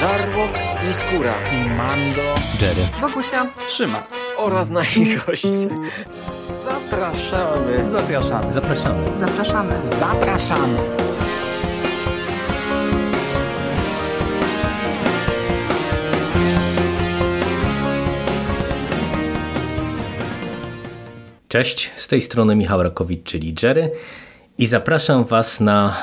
[0.00, 0.50] Żarłok
[0.90, 5.48] i Skóra i Mando, Jerry, Wokusia, Trzyma oraz nasi goście.
[6.64, 7.90] Zapraszamy.
[7.90, 8.52] Zapraszamy.
[8.52, 9.16] Zapraszamy.
[9.16, 9.86] zapraszamy.
[9.86, 10.78] zapraszamy.
[21.48, 23.90] Cześć, z tej strony Michał Rakowicz, czyli Jerry
[24.60, 25.96] i zapraszam Was na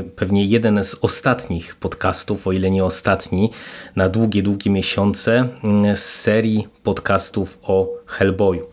[0.00, 3.50] y, pewnie jeden z ostatnich podcastów, o ile nie ostatni,
[3.96, 5.48] na długie, długie miesiące
[5.92, 8.66] y, z serii podcastów o Hellboyu.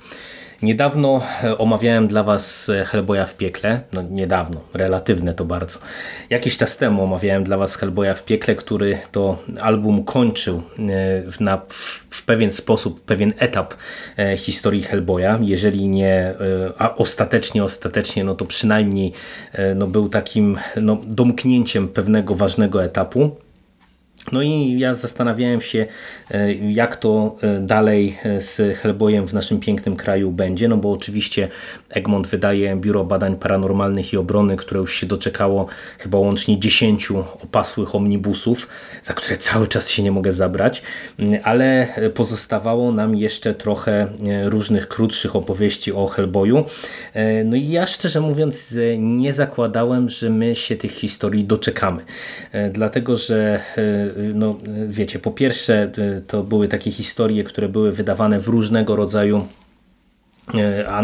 [0.61, 5.79] Niedawno e, omawiałem dla Was e, Hellboya w piekle, no niedawno, relatywne to bardzo.
[6.29, 11.57] Jakiś czas temu omawiałem dla Was Hellboya w piekle, który to album kończył e, na,
[11.57, 13.73] w, w pewien sposób, pewien etap
[14.37, 15.39] historii Hellboya.
[15.41, 16.33] Jeżeli nie
[16.77, 19.11] a ostatecznie, ostatecznie, no to przynajmniej
[19.75, 23.44] no był takim no, domknięciem pewnego ważnego etapu.
[24.31, 25.85] No i ja zastanawiałem się,
[26.31, 30.91] e, jak to e, dalej e, z Hellboyem w naszym pięknym kraju będzie, no bo
[30.91, 31.47] oczywiście
[31.89, 35.67] Egmont wydaje Biuro Badań Paranormalnych i Obrony, które już się doczekało
[35.99, 37.11] chyba łącznie 10
[37.43, 38.67] opasłych omnibusów,
[39.03, 40.81] za które cały czas się nie mogę zabrać,
[41.43, 44.07] ale pozostawało nam jeszcze trochę
[44.45, 46.65] różnych krótszych opowieści o Hellboyu.
[47.45, 52.01] No i ja szczerze mówiąc nie zakładałem, że my się tych historii doczekamy,
[52.71, 53.59] dlatego że
[54.33, 55.91] no wiecie, po pierwsze
[56.27, 59.45] to były takie historie, które były wydawane w różnego rodzaju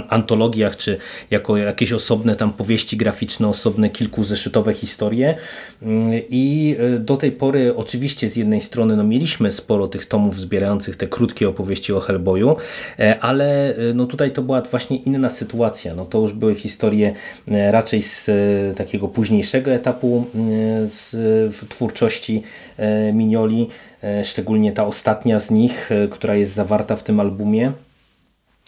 [0.09, 0.97] antologiach, czy
[1.31, 5.35] jako jakieś osobne tam powieści graficzne, osobne kilkuzeszytowe historie
[5.81, 10.39] mm, i e, do tej pory oczywiście z jednej strony no, mieliśmy sporo tych tomów
[10.39, 12.55] zbierających te krótkie opowieści o Hellboyu,
[12.99, 15.95] e, ale no, tutaj to była właśnie inna sytuacja.
[15.95, 17.13] No, to już były historie
[17.47, 18.29] raczej z
[18.77, 20.25] takiego późniejszego etapu
[20.89, 21.15] z,
[21.55, 22.43] w twórczości
[23.13, 23.69] Minioli,
[24.23, 27.71] szczególnie ta ostatnia z nich, która jest zawarta w tym albumie.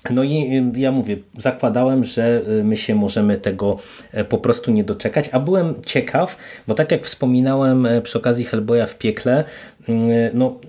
[0.09, 3.79] No i ja mówię, zakładałem, że y, my się możemy tego
[4.11, 6.37] e, po prostu nie doczekać, a byłem ciekaw,
[6.67, 9.43] bo tak jak wspominałem e, przy okazji Hellboya w piekle,
[10.33, 10.59] no,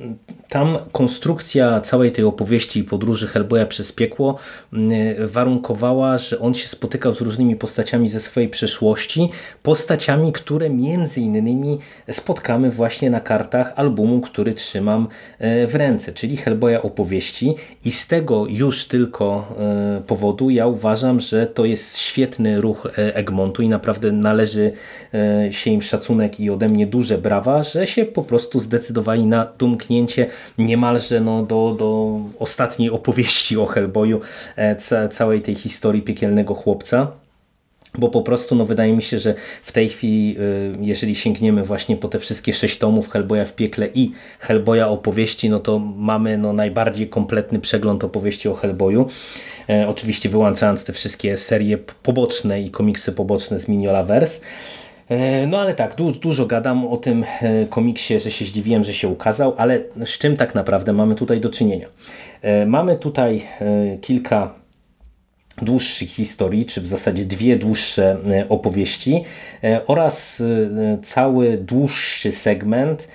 [0.49, 4.39] tam konstrukcja całej tej opowieści i podróży Hellboya przez piekło
[4.73, 4.93] mm,
[5.27, 9.31] warunkowała, że on się spotykał z różnymi postaciami ze swojej przeszłości,
[9.63, 11.79] postaciami, które między innymi
[12.11, 15.09] spotkamy właśnie na kartach albumu, który trzymam
[15.39, 17.55] e, w ręce, czyli Hellboya opowieści.
[17.85, 23.17] I z tego już tylko e, powodu ja uważam, że to jest świetny ruch e,
[23.17, 24.73] Egmontu i naprawdę należy
[25.51, 29.47] się im szacunek i ode mnie duże brawa, że się po prostu zdecydowali zdecydowali na
[29.59, 30.27] domknięcie
[30.59, 34.21] niemalże no, do, do ostatniej opowieści o Hellboyu,
[34.57, 37.13] e, całej tej historii piekielnego chłopca.
[37.99, 41.97] Bo po prostu no, wydaje mi się, że w tej chwili, y, jeżeli sięgniemy właśnie
[41.97, 46.53] po te wszystkie sześć tomów Hellboya w piekle i Hellboya opowieści, no to mamy no,
[46.53, 49.07] najbardziej kompletny przegląd opowieści o Hellboyu.
[49.69, 54.41] E, oczywiście wyłączając te wszystkie serie poboczne i komiksy poboczne z Mignolaverse.
[54.41, 54.84] E,
[55.47, 59.09] no ale tak, dużo, dużo gadam o tym e, komiksie, że się zdziwiłem, że się
[59.09, 61.89] ukazał, ale z czym tak naprawdę mamy tutaj do czynienia?
[62.43, 63.43] E, mamy tutaj
[64.01, 64.55] kilka
[65.63, 69.25] dłuższych historii, czy w zasadzie dwie dłuższe opowieści
[69.87, 70.43] oraz
[71.03, 73.09] cały dłuższy segment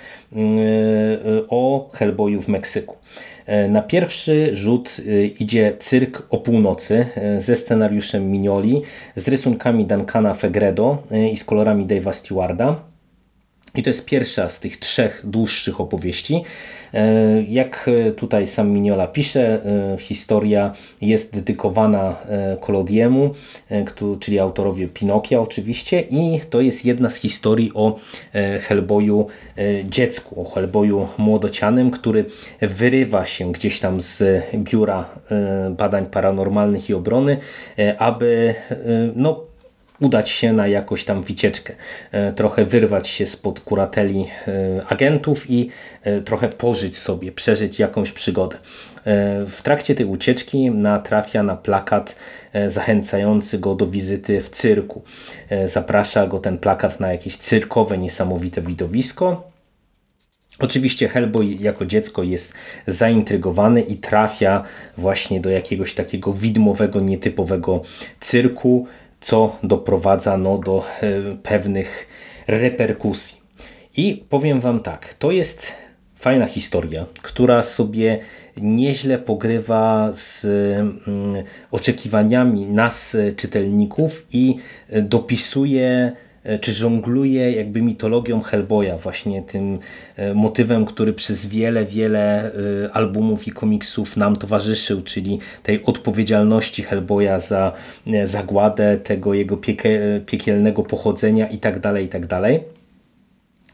[1.50, 2.96] o Hellboyu w Meksyku.
[3.50, 8.82] E, na pierwszy rzut e, idzie Cyrk o północy e, ze scenariuszem Mignoli,
[9.16, 10.98] z rysunkami Duncana Fegredo
[11.32, 12.89] i z kolorami Dave'a Stewarda.
[13.76, 16.44] I to jest pierwsza z tych trzech dłuższych opowieści.
[16.94, 22.16] E, jak tutaj sam Mignola pisze, e, historia jest dedykowana
[22.62, 23.34] Kolodiemu,
[23.72, 23.86] e,
[24.20, 28.00] czyli autorowi Pinokia oczywiście i to jest jedna z historii o
[28.68, 29.28] Hellboyu
[29.84, 32.26] dziecku, o Hellboyu młodocianym, który
[32.62, 35.10] wyrywa się gdzieś tam z biura
[35.78, 37.38] badań paranormalnych i obrony,
[37.98, 38.56] aby
[39.16, 39.49] no,
[40.00, 41.74] udać się na jakąś tam wycieczkę,
[42.12, 45.70] e, trochę wyrwać się spod kurateli e, agentów i
[46.04, 48.58] e, trochę pożyć sobie, przeżyć jakąś przygodę.
[49.48, 52.16] W trakcie tej ucieczki natrafia na plakat
[52.68, 55.02] zachęcający go do wizyty w cyrku.
[55.66, 59.50] Zaprasza go ten plakat na jakieś cyrkowe, niesamowite widowisko.
[60.60, 62.54] Oczywiście Hellboy jako dziecko jest
[62.88, 64.64] zaintrygowany i trafia
[64.98, 67.82] właśnie do jakiegoś takiego widmowego, nietypowego
[68.20, 68.88] cyrku,
[69.22, 72.08] co doprowadza no, do e, pewnych
[72.48, 73.38] reperkusji.
[73.98, 75.72] I powiem Wam tak, to jest
[76.16, 78.20] fajna historia, która sobie
[78.58, 84.56] nieźle pogrywa z mm, oczekiwaniami nas, czytelników i
[85.02, 86.29] dopisuje E,
[86.62, 89.80] czy żongluje jakby mitologią Hellboya, właśnie tym
[90.16, 92.52] e, motywem, który przez wiele, wiele
[92.86, 97.74] e, albumów i komiksów nam towarzyszył, czyli tej odpowiedzialności Hellboya za
[98.24, 99.58] zagładę, tego jego
[100.26, 102.28] piekielnego pochodzenia itd., tak itd.
[102.28, 102.44] Tak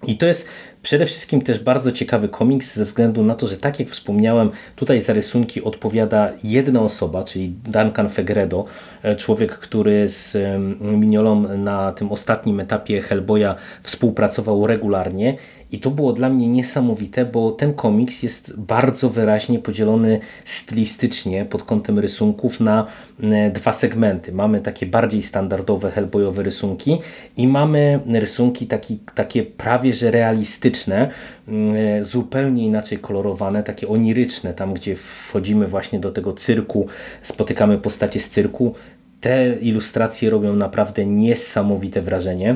[0.08, 0.48] I to jest
[0.86, 5.02] Przede wszystkim też bardzo ciekawy komiks ze względu na to, że tak jak wspomniałem, tutaj
[5.02, 8.66] za rysunki odpowiada jedna osoba, czyli Duncan Fegredo,
[9.04, 10.38] e, człowiek, który z
[10.82, 15.38] Mignolą na tym ostatnim etapie Hellboya współpracował regularnie
[15.76, 21.64] i to było dla mnie niesamowite, bo ten komiks jest bardzo wyraźnie podzielony stylistycznie pod
[21.64, 22.88] kątem rysunków na
[23.24, 24.32] e, dwa segmenty.
[24.32, 26.98] Mamy takie bardziej standardowe Hellboyowe rysunki
[27.38, 31.10] i mamy rysunki taki, takie prawie że realistyczne,
[31.48, 36.88] e, zupełnie inaczej kolorowane, takie oniryczne, tam gdzie wchodzimy właśnie do tego cyrku,
[37.22, 38.76] spotykamy postacie z cyrku.
[39.22, 42.56] Te ilustracje robią naprawdę niesamowite wrażenie.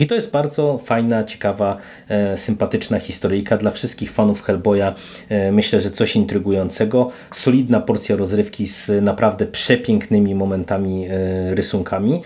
[0.00, 1.76] I to jest bardzo fajna, ciekawa,
[2.08, 4.94] e, sympatyczna historyjka dla wszystkich fanów Hellboya.
[5.28, 7.10] E, myślę, że coś intrygującego.
[7.30, 12.22] Solidna porcja rozrywki z naprawdę przepięknymi momentami, e, rysunkami.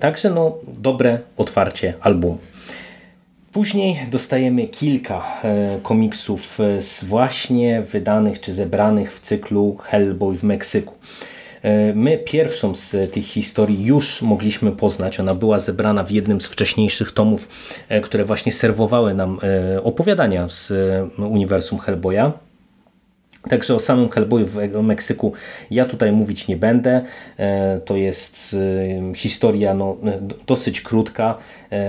[0.00, 2.38] Także no, dobre otwarcie albumu.
[3.52, 5.24] Później dostajemy kilka
[5.82, 10.94] komiksów z właśnie wydanych czy zebranych w cyklu Hellboy w Meksyku.
[11.64, 15.20] E, my pierwszą z tych historii już mogliśmy poznać.
[15.20, 17.48] Ona była zebrana w jednym z wcześniejszych tomów,
[17.88, 20.72] e, które właśnie serwowały nam e, opowiadania z
[21.18, 22.32] uniwersum Hellboya.
[23.48, 25.32] Także o samym Hellboyu w Meksyku
[25.70, 27.02] ja tutaj mówić nie będę.
[27.84, 28.56] To jest
[29.14, 29.96] historia no,
[30.46, 31.38] dosyć krótka,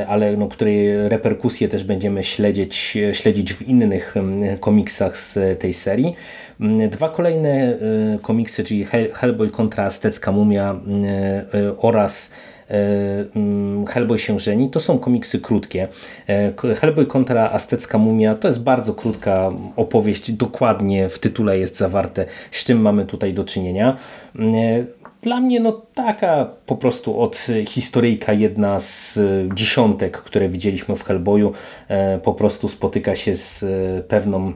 [0.07, 4.15] ale no, której reperkusje też będziemy śledzić, śledzić w innych
[4.59, 6.15] komiksach z tej serii.
[6.91, 7.77] Dwa kolejne
[8.21, 10.79] komiksy, czyli Hellboy kontra Aztecka Mumia
[11.77, 12.31] oraz
[13.87, 15.87] Hellboy się żeni, to są komiksy krótkie.
[16.79, 22.63] Hellboy kontra Aztecka Mumia to jest bardzo krótka opowieść, dokładnie w tytule jest zawarte, z
[22.63, 23.97] czym mamy tutaj do czynienia.
[25.21, 29.19] Dla mnie no taka po prostu od historyjka jedna z
[29.53, 31.53] dziesiątek, które widzieliśmy w Hellboyu,
[32.23, 33.65] po prostu spotyka się z
[34.07, 34.53] pewną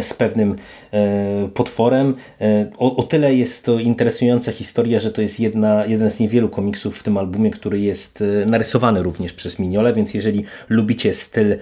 [0.00, 0.56] z pewnym
[0.92, 2.14] e, potworem.
[2.40, 6.48] E, o, o, tyle jest to interesująca historia, że to jest jedna, jeden z niewielu
[6.48, 11.56] komiksów w tym albumie, który jest e, narysowany również przez Mignole, więc jeżeli lubicie styl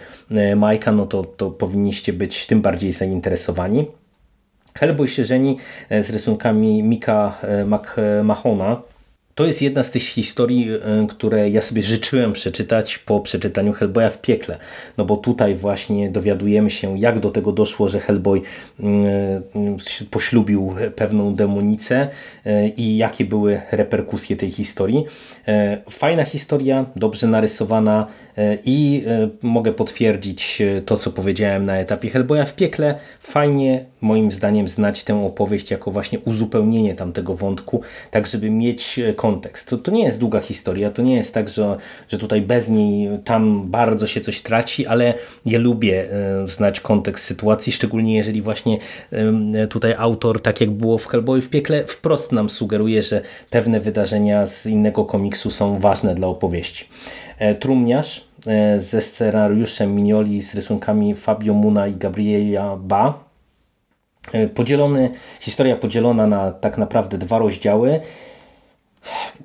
[0.57, 3.87] Majka, no to, to powinniście być tym bardziej zainteresowani.
[4.75, 5.57] Hellboy się żeni
[5.91, 8.83] z rysunkami Mika McMahona,
[9.39, 14.11] to jest jedna z tych historii, e, które ja sobie życzyłem przeczytać po przeczytaniu Hellboya
[14.11, 14.59] w piekle.
[14.97, 18.43] No bo tutaj właśnie dowiadujemy się, jak do tego doszło, że Hellboy
[18.81, 19.07] mm,
[20.07, 22.09] e, poślubił pewną demonicę
[22.47, 25.05] e, i jakie były reperkusje tej historii.
[25.91, 28.07] Fajna historia, dobrze narysowana
[28.65, 29.05] i
[29.43, 32.99] mogę potwierdzić to, co powiedziałem na etapie Hellboya w piekle.
[33.21, 37.81] Fajnie, moim zdaniem, znać tę opowieść jako właśnie uzupełnienie tamtego wątku,
[38.11, 39.69] tak żeby mieć kontekst.
[39.69, 41.77] To, to nie jest długa historia, to nie jest tak, że,
[42.09, 45.15] że tutaj bez niej tam bardzo się coś traci, ale
[45.47, 48.79] ja lubię e, znać kontekst sytuacji, szczególnie jeżeli właśnie
[49.71, 54.47] tutaj autor, tak jak było w Hellboy w piekle, wprost nam sugeruje, że pewne wydarzenia
[54.47, 56.89] z innego komiksu są ważne dla opowieści.
[57.39, 63.28] E, Trumniarz e, ze scenariuszem Minioli z rysunkami Fabio Muna i Gabriela Ba.
[64.55, 68.01] Podzielony, historia podzielona na tak naprawdę dwa rozdziały.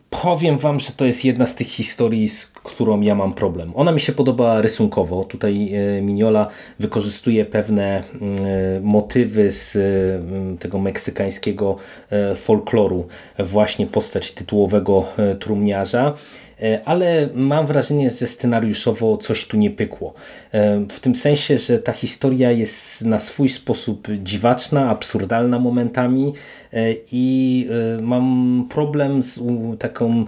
[0.09, 3.71] Powiem Wam, że to jest jedna z tych historii, z którą ja mam problem.
[3.75, 5.23] Ona mi się podoba rysunkowo.
[5.23, 6.47] Tutaj e, Miniola
[6.79, 9.77] wykorzystuje pewne mm, e, motywy z
[10.59, 11.77] tego meksykańskiego
[12.09, 13.07] e, folkloru,
[13.39, 15.05] właśnie postać tytułowego
[15.39, 16.13] trumniarza
[16.52, 16.52] E,
[16.85, 20.13] ale mam wrażenie, że scenariuszowo coś tu nie pykło.
[20.51, 26.33] E, w tym sensie, że ta historia jest na swój sposób dziwaczna, absurdalna momentami
[26.73, 26.77] e,
[27.11, 27.67] i
[28.01, 29.39] mam problem z
[29.79, 30.25] taką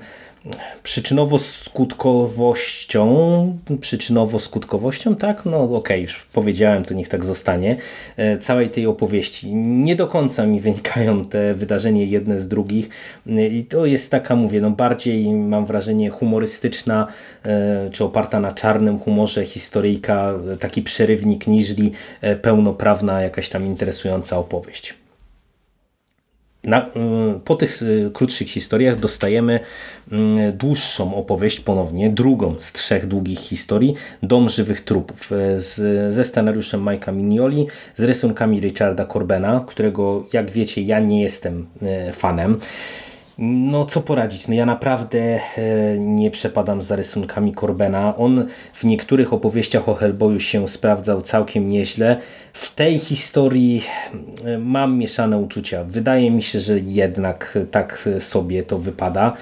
[0.83, 5.45] przyczynowo-skutkowością, przyczynowo-skutkowością, tak?
[5.45, 7.77] No okej, okay, już powiedziałem, to niech tak zostanie,
[8.17, 9.55] e, całej tej opowieści.
[9.55, 12.89] Nie do końca mi wynikają te wydarzenia jedne z drugich
[13.27, 17.07] e, i to jest taka, mówię, no bardziej mam wrażenie humorystyczna,
[17.45, 21.91] e, czy oparta na czarnym humorze historyjka, taki przerywnik, niżli
[22.41, 25.04] pełnoprawna jakaś tam interesująca opowieść.
[26.65, 26.91] Na, y,
[27.45, 30.15] po tych y, krótszych historiach dostajemy y,
[30.53, 37.12] dłuższą opowieść ponownie, drugą z trzech długich historii, Dom żywych trupów, z, ze scenariuszem Majka
[37.12, 41.67] Mignoli, z rysunkami Richarda Corbena, którego jak wiecie ja nie jestem
[42.13, 42.60] fanem.
[43.37, 45.39] No co poradzić, no ja naprawdę e,
[45.99, 48.17] nie przepadam za rysunkami Corbena.
[48.17, 52.17] On w niektórych opowieściach o Hellboyu się sprawdzał całkiem nieźle.
[52.53, 53.83] W tej historii
[54.45, 55.83] e, mam mieszane uczucia.
[55.83, 59.33] Wydaje mi się, że jednak tak sobie to wypada.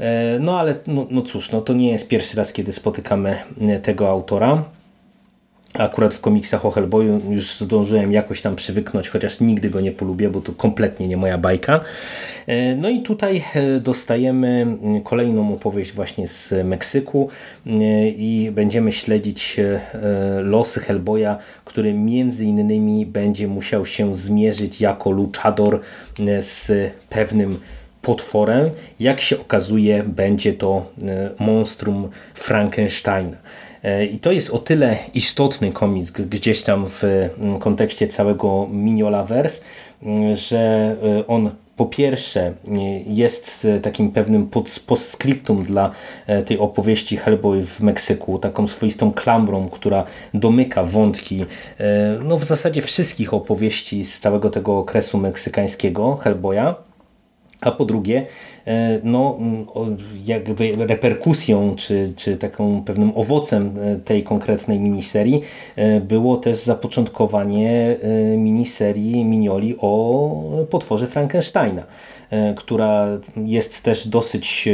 [0.00, 3.36] E, no ale no, no cóż, no to nie jest pierwszy raz, kiedy spotykamy
[3.82, 4.64] tego autora.
[5.78, 10.30] Akurat w komiksach o Hellboyu już zdążyłem jakoś tam przywyknąć, chociaż nigdy go nie polubię,
[10.30, 11.80] bo to kompletnie nie moja bajka.
[12.46, 14.66] E, no i tutaj e, dostajemy
[15.04, 17.28] kolejną opowieść właśnie z Meksyku
[17.66, 19.60] e, i będziemy śledzić
[20.42, 25.80] losy Hellboya, który między innymi będzie musiał się zmierzyć jako luchador
[26.40, 26.70] z
[27.10, 27.60] pewnym
[28.02, 28.70] potworem.
[29.00, 30.86] Jak się okazuje, będzie to
[31.38, 33.36] monstrum Frankensteina.
[33.84, 39.62] E, I to jest o tyle istotny komiks gdzieś tam w mm, kontekście całego Mignolaverse,
[40.02, 42.52] mm, że e, on po pierwsze
[43.06, 44.50] jest takim pewnym
[44.86, 45.90] postscriptum dla
[46.26, 51.44] e, tej opowieści Hellboy w Meksyku, taką swoistą klamrą, która domyka wątki
[52.24, 56.74] no w zasadzie wszystkich opowieści z całego tego okresu meksykańskiego Hellboya.
[57.64, 58.26] A po drugie,
[58.66, 59.38] e, no,
[60.24, 65.40] jakby reperkusją, czy, czy taką pewnym owocem e, tej konkretnej miniserii
[65.76, 67.96] e, było też zapoczątkowanie
[68.36, 71.82] miniserii Minioli o potworze Frankensteina.
[72.56, 73.06] Która
[73.36, 74.68] jest też dosyć,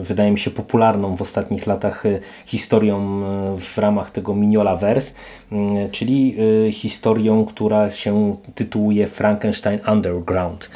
[0.00, 2.04] wydaje mi się, popularną w ostatnich latach
[2.46, 3.22] historią
[3.56, 5.12] w ramach tego Mignola Verse,
[5.90, 6.36] czyli
[6.72, 10.70] historią, która się tytułuje Frankenstein Underground.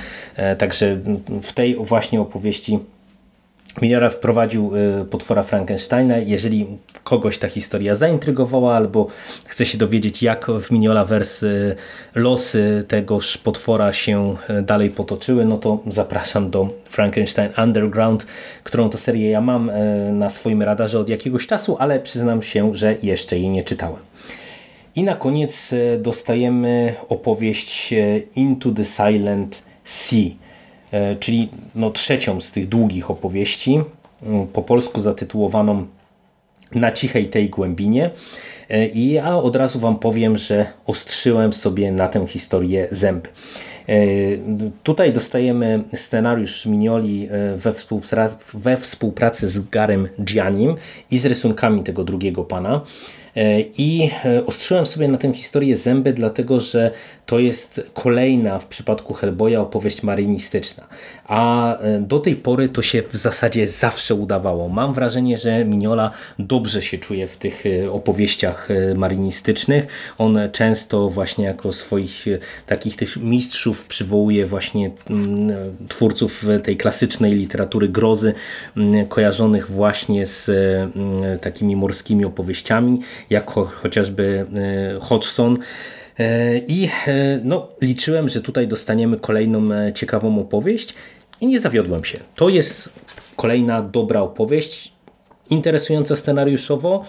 [0.59, 0.99] Także
[1.43, 2.79] w tej właśnie opowieści
[3.83, 6.19] Miniora wprowadził y, potwora Frankensteina.
[6.19, 6.67] Jeżeli
[7.05, 9.07] kogoś ta historia zaintrygowała albo
[9.47, 11.77] chce się dowiedzieć jak w Miniolaverse y,
[12.15, 18.27] losy tegoż potwora się y, dalej potoczyły, no to zapraszam do Frankenstein Underground,
[18.65, 19.71] którą to serię ja mam
[20.13, 24.01] na swoim radarze od jakiegoś czasu, ale przyznam się, że jeszcze jej nie czytałem.
[24.97, 27.95] I na koniec dostajemy opowieść
[28.37, 30.40] Into the Silent Sea
[31.21, 33.81] czyli no trzecią z tych długich opowieści,
[34.53, 35.87] po polsku zatytułowaną
[36.75, 38.11] Na cichej tej głębinie.
[38.69, 43.29] E, I ja od razu Wam powiem, że ostrzyłem sobie na tę historię zęby.
[43.89, 43.95] E,
[44.83, 50.77] tutaj dostajemy scenariusz Minioli we, współpracy, we współpracy z Garem Gianim
[51.11, 52.81] i z rysunkami tego drugiego pana.
[53.37, 56.91] E, I e, ostrzyłem sobie na tę historię zęby, dlatego że
[57.27, 60.87] to jest kolejna w przypadku Hellboya opowieść marynistyczna.
[61.25, 64.69] A e, do tej pory to się w zasadzie zawsze udawało.
[64.69, 69.87] Mam wrażenie, że Mignola dobrze się czuje w tych opowieściach marynistycznych.
[70.19, 72.25] On często właśnie jako swoich
[72.67, 78.35] takich też mistrzów przywołuje właśnie mm, twórców tej klasycznej literatury grozy,
[78.77, 84.47] mm, kojarzonych właśnie z mm, takimi morskimi opowieściami jak chociażby
[84.97, 85.59] e, Hodgson.
[86.19, 90.95] E, I e, no, liczyłem, że tutaj dostaniemy kolejną ciekawą opowieść
[91.41, 92.19] i nie zawiodłem się.
[92.35, 92.93] To jest
[93.37, 94.93] kolejna dobra opowieść,
[95.51, 97.05] interesująca scenariuszowo,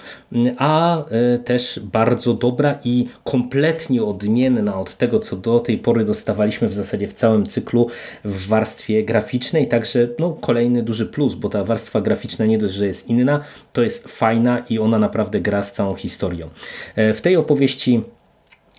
[0.57, 1.03] a
[1.45, 7.07] też bardzo dobra i kompletnie odmienna od tego, co do tej pory dostawaliśmy w zasadzie
[7.07, 7.87] w całym cyklu
[8.25, 9.67] w warstwie graficznej.
[9.67, 13.43] Także no, kolejny duży plus, bo ta warstwa graficzna nie dość, że jest inna,
[13.73, 16.49] to jest fajna i ona naprawdę gra z całą historią.
[16.95, 18.03] E, w tej opowieści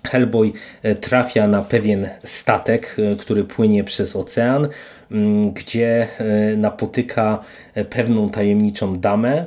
[0.05, 0.53] Hellboy
[0.83, 4.69] e, trafia na pewien statek, e, który płynie przez ocean,
[5.55, 6.09] gdzie
[6.57, 7.45] napotyka
[7.91, 9.47] pewną tajemniczą damę,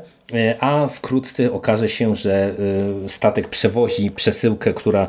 [0.60, 2.56] a wkrótce okaże się, że
[3.08, 5.08] statek przewozi przesyłkę, która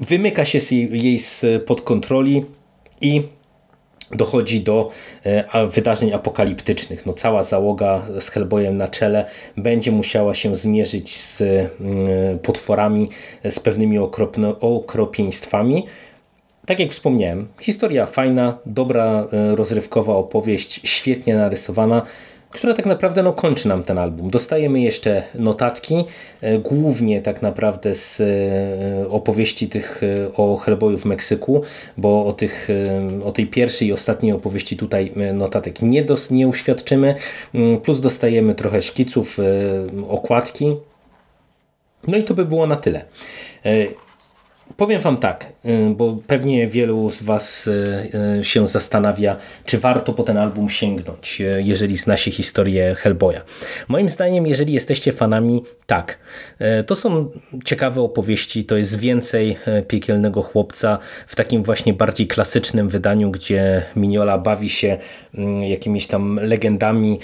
[0.00, 1.20] wymyka się jej
[1.66, 2.44] pod kontroli
[3.00, 3.22] i
[4.10, 4.90] dochodzi do
[5.24, 7.06] e, wydarzeń apokaliptycznych.
[7.06, 9.26] No, cała załoga z Hellboyem na czele
[9.56, 13.08] będzie musiała się zmierzyć z mm, potworami,
[13.44, 13.98] z pewnymi
[14.60, 15.86] okropieństwami.
[16.66, 22.02] Tak jak wspomniałem, historia fajna, dobra, e, rozrywkowa opowieść, świetnie narysowana
[22.54, 24.30] która tak naprawdę no, kończy nam ten album.
[24.30, 26.04] Dostajemy jeszcze notatki,
[26.40, 30.00] e, głównie tak naprawdę z e, opowieści tych
[30.36, 31.62] o Hellboyu w Meksyku,
[31.96, 32.68] bo o, tych,
[33.24, 37.14] o tej pierwszej i ostatniej opowieści tutaj notatek nie, dos, nie uświadczymy,
[37.54, 39.38] mm, plus dostajemy trochę szkiców,
[40.08, 40.76] okładki.
[42.06, 43.04] No i to by było na tyle.
[44.76, 50.12] Powiem Wam tak, y, bo pewnie wielu z Was y, y, się zastanawia, czy warto
[50.12, 53.40] po ten album sięgnąć, jeżeli zna się historię Hellboya.
[53.88, 56.18] Moim zdaniem, jeżeli jesteście fanami, tak.
[56.86, 57.30] To są
[57.64, 59.56] ciekawe opowieści, to jest więcej
[59.88, 64.98] piekielnego chłopca w takim właśnie bardziej klasycznym wydaniu, gdzie Miniola bawi się
[65.34, 67.18] mm, jakimiś tam legendami,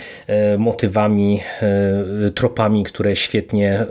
[0.58, 1.40] motywami,
[2.34, 3.86] tropami, które świetnie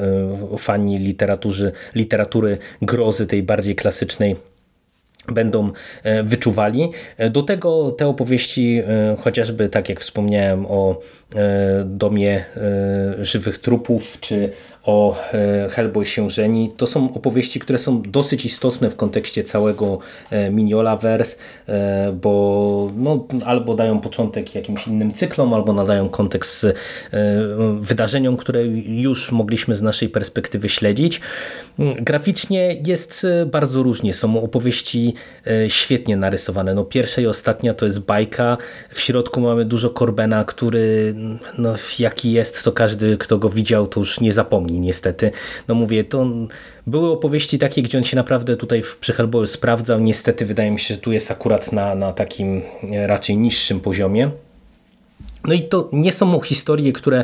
[0.58, 4.36] fani literatury, literatury grozy tej bardziej klasycznej
[5.28, 5.72] będą
[6.04, 6.92] e, wyczuwali.
[7.18, 11.00] E, do tego te opowieści, e, chociażby tak jak wspomniałem o
[11.86, 12.46] domie
[13.22, 14.52] żywych trupów, czy
[14.90, 16.72] o e, Hellboy się żeni.
[16.78, 20.00] To są opowieści, które są dosyć istotne w kontekście całego
[20.32, 26.66] e, Miniolaverse, e, bo no, albo dają początek jakimś innym cyklom, albo nadają kontekst
[27.80, 31.22] wydarzeniom, które już mogliśmy z naszej perspektywy śledzić.
[32.02, 34.14] Graficznie jest bardzo różnie.
[34.14, 35.14] Są opowieści
[35.68, 36.74] świetnie narysowane.
[36.74, 38.58] No, pierwsza i ostatnia to jest bajka.
[38.90, 41.16] W środku mamy dużo Corbena, który
[41.58, 45.32] no, jaki jest, to każdy, kto go widział, to już nie zapomni niestety.
[45.68, 46.28] No mówię, to
[46.88, 50.00] były opowieści takie, gdzie on się naprawdę tutaj w Hellboyu sprawdzał.
[50.00, 52.62] Niestety wydaje mi się, że tu jest akurat na, na takim
[53.08, 54.32] raczej niższym poziomie.
[55.48, 57.24] No i to nie są historie, które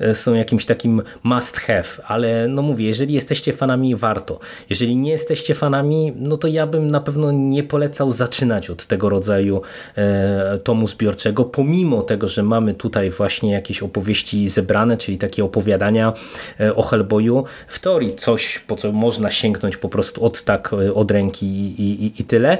[0.00, 4.38] e, są jakimś takim must have, ale no mówię, jeżeli jesteście fanami, warto.
[4.70, 9.08] Jeżeli nie jesteście fanami, no to ja bym na pewno nie polecał zaczynać od tego
[9.08, 9.62] rodzaju
[9.96, 16.12] e, tomu zbiorczego, pomimo tego, że mamy tutaj właśnie jakieś opowieści zebrane, czyli takie opowiadania
[16.60, 17.44] e, o Hellboyu.
[17.68, 22.20] W teorii coś, po co można sięgnąć po prostu od tak, od ręki i, i,
[22.20, 22.58] i tyle,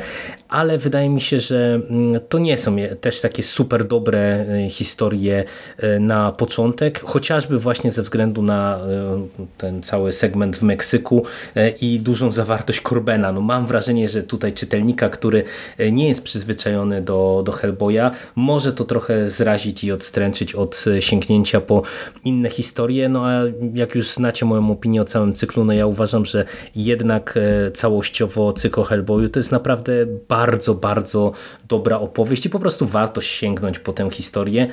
[0.49, 5.45] ale wydaje mi się, że mm, to nie są też takie super dobre historie historię
[5.79, 9.27] e, na początek, chociażby właśnie ze względu na e,
[9.59, 11.25] ten cały segment w Meksyku
[11.57, 13.33] e, i dużą zawartość Corbena.
[13.33, 15.45] No mam wrażenie, że tutaj czytelnika, który
[15.93, 21.83] nie jest przyzwyczajony do, do Hellboya, może to trochę zrazić i odstręczyć od sięgnięcia po
[22.25, 23.09] inne historie.
[23.09, 23.43] No a
[23.75, 26.45] jak już znacie moją opinię o całym cyklu, no ja uważam, że
[26.77, 27.39] jednak
[27.75, 29.93] całościowo cykl Hellboyu to jest naprawdę
[30.29, 31.33] bardzo, bardzo
[31.69, 34.69] dobra opowieść i po prostu warto sięgnąć po tę historię.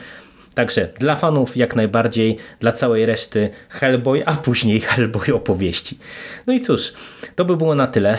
[0.55, 5.98] Także dla fanów jak najbardziej, dla całej reszty Hellboy, a później Hellboy opowieści.
[6.48, 6.93] No i cóż,
[7.36, 8.17] to by było na tyle.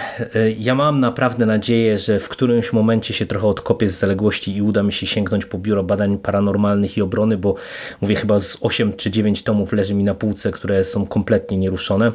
[0.59, 4.83] Ja mam naprawdę nadzieję, że w którymś momencie się trochę odkopię z zaległości i uda
[4.83, 7.55] mi się sięgnąć po Biuro Badań Paranormalnych i Obrony, bo
[8.01, 12.13] mówię chyba z 8 czy 9 tomów leży mi na półce, które są kompletnie nieruszone.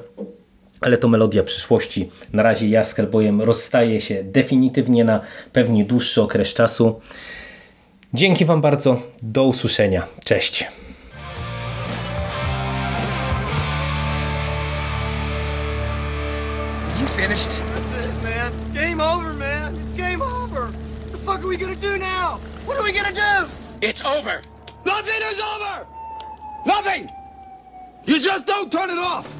[0.81, 2.11] Ale to melodia przyszłości.
[2.33, 5.19] Na razie ja z Hellboyem rozstaję się definitywnie na
[5.53, 6.99] pewnie dłuższy okres czasu.
[8.13, 9.01] Dzięki Wam bardzo.
[9.21, 10.07] Do usłyszenia.
[10.25, 10.67] Cześć.
[16.99, 17.49] You finished?
[17.49, 18.51] That's it, man.
[18.73, 19.75] game over, man.
[19.75, 20.61] It's game over.
[20.61, 22.39] What the fuck are we gonna do now?
[22.67, 23.49] What are we gonna do?
[23.81, 24.41] It's over.
[24.85, 25.85] Nothing is over.
[26.65, 27.09] Nothing.
[28.05, 29.35] You just don't turn it off.